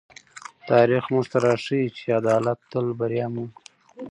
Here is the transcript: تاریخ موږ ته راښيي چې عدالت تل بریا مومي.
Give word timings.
تاریخ 0.69 1.03
موږ 1.13 1.25
ته 1.31 1.37
راښيي 1.45 1.87
چې 1.97 2.05
عدالت 2.19 2.59
تل 2.71 2.85
بریا 2.99 3.27
مومي. 3.33 3.53